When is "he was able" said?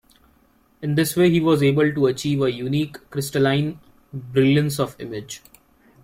1.29-1.93